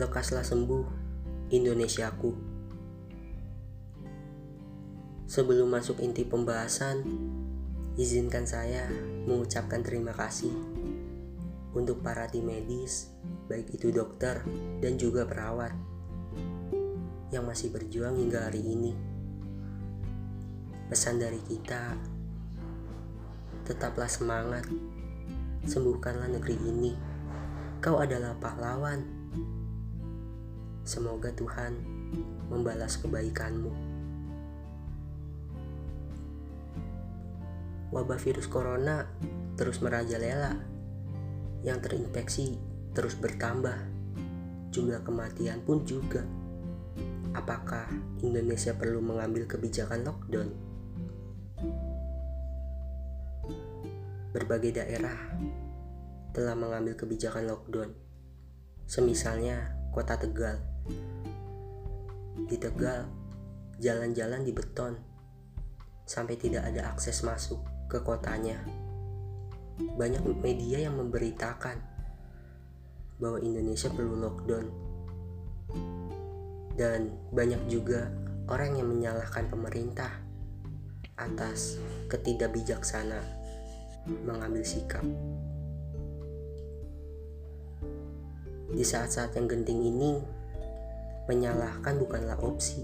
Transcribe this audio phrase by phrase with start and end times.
[0.00, 0.86] Lekaslah sembuh,
[1.52, 2.32] Indonesiaku.
[5.28, 7.04] Sebelum masuk inti pembahasan,
[8.00, 8.88] izinkan saya
[9.28, 10.56] mengucapkan terima kasih
[11.76, 13.12] untuk para tim medis,
[13.44, 14.40] baik itu dokter
[14.80, 15.76] dan juga perawat
[17.28, 18.96] yang masih berjuang hingga hari ini.
[20.88, 21.92] Pesan dari kita,
[23.68, 24.64] tetaplah semangat,
[25.68, 26.96] sembuhkanlah negeri ini.
[27.84, 29.19] Kau adalah pahlawan.
[30.90, 31.78] Semoga Tuhan
[32.50, 33.70] membalas kebaikanmu.
[37.94, 39.06] Wabah virus corona
[39.54, 40.58] terus merajalela.
[41.62, 42.58] Yang terinfeksi
[42.90, 43.78] terus bertambah.
[44.74, 46.26] Jumlah kematian pun juga.
[47.38, 47.86] Apakah
[48.26, 50.50] Indonesia perlu mengambil kebijakan lockdown?
[54.34, 55.38] Berbagai daerah
[56.34, 57.94] telah mengambil kebijakan lockdown.
[58.90, 60.69] Semisalnya kota Tegal.
[62.46, 63.06] Di Tegal,
[63.80, 64.94] jalan-jalan di beton
[66.04, 68.58] sampai tidak ada akses masuk ke kotanya.
[69.80, 71.78] Banyak media yang memberitakan
[73.20, 74.66] bahwa Indonesia perlu lockdown
[76.74, 78.08] dan banyak juga
[78.48, 80.10] orang yang menyalahkan pemerintah
[81.20, 81.76] atas
[82.08, 83.20] ketidakbijaksana
[84.24, 85.04] mengambil sikap.
[88.70, 90.39] Di saat-saat yang genting ini,
[91.30, 92.82] menyalahkan bukanlah opsi.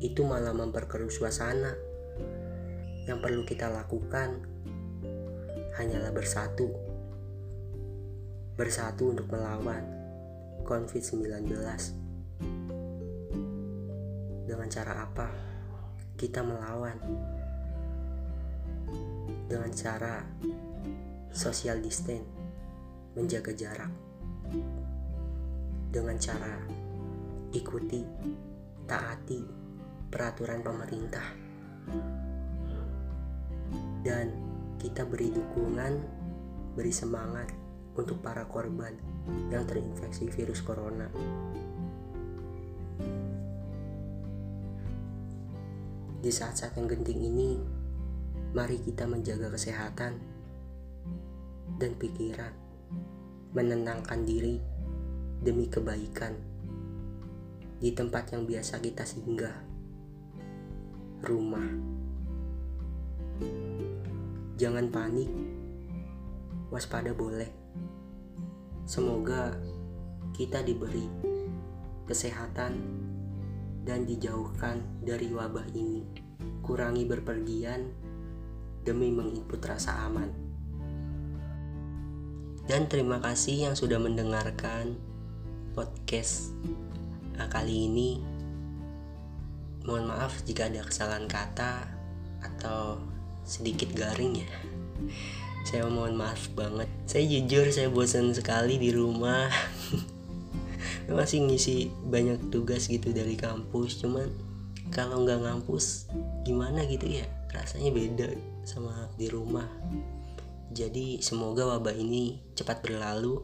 [0.00, 1.76] Itu malah memperkeruh suasana.
[3.04, 4.40] Yang perlu kita lakukan
[5.76, 6.72] hanyalah bersatu.
[8.56, 9.84] Bersatu untuk melawan
[10.64, 11.44] COVID-19.
[14.48, 15.28] Dengan cara apa
[16.16, 16.96] kita melawan?
[19.46, 20.24] Dengan cara
[21.36, 22.24] social distance,
[23.12, 23.92] menjaga jarak.
[25.92, 26.85] Dengan cara
[27.52, 28.02] ikuti,
[28.86, 29.40] taati
[30.10, 31.26] peraturan pemerintah.
[34.06, 34.26] Dan
[34.78, 35.92] kita beri dukungan,
[36.78, 37.50] beri semangat
[37.98, 38.94] untuk para korban
[39.50, 41.10] yang terinfeksi virus corona.
[46.22, 47.58] Di saat-saat yang genting ini,
[48.50, 50.18] mari kita menjaga kesehatan
[51.78, 52.50] dan pikiran,
[53.54, 54.58] menenangkan diri
[55.42, 56.55] demi kebaikan
[57.76, 59.56] di tempat yang biasa kita singgah,
[61.20, 61.68] rumah.
[64.56, 65.28] Jangan panik,
[66.72, 67.52] waspada boleh.
[68.88, 69.52] Semoga
[70.32, 71.04] kita diberi
[72.08, 72.72] kesehatan
[73.84, 76.06] dan dijauhkan dari wabah ini.
[76.64, 77.92] Kurangi berpergian
[78.86, 80.30] demi menginput rasa aman.
[82.66, 84.98] Dan terima kasih yang sudah mendengarkan
[85.76, 86.50] podcast
[87.36, 88.10] nah, kali ini.
[89.86, 91.86] Mohon maaf jika ada kesalahan kata
[92.42, 92.98] atau
[93.46, 94.50] sedikit garing ya.
[95.68, 96.86] Saya mohon maaf banget.
[97.10, 99.50] Saya jujur saya bosan sekali di rumah.
[101.06, 104.26] masih ngisi banyak tugas gitu dari kampus cuman
[104.90, 106.10] kalau nggak ngampus
[106.42, 108.28] gimana gitu ya rasanya beda
[108.66, 109.70] sama di rumah
[110.74, 113.38] jadi semoga wabah ini cepat berlalu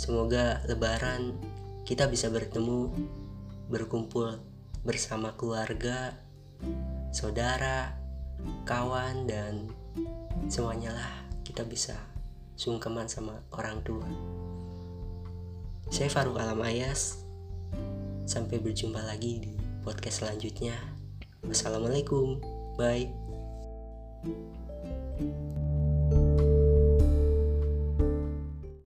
[0.00, 1.36] semoga lebaran
[1.82, 2.90] kita bisa bertemu
[3.70, 4.38] berkumpul
[4.82, 6.14] bersama keluarga
[7.14, 7.94] saudara
[8.66, 9.70] kawan dan
[10.50, 11.94] semuanya lah kita bisa
[12.58, 14.06] sungkeman sama orang tua
[15.92, 17.20] saya Faruk Alam Ayas.
[18.24, 19.52] Sampai berjumpa lagi di
[19.84, 20.72] podcast selanjutnya.
[21.44, 22.40] Wassalamualaikum.
[22.80, 23.12] Bye.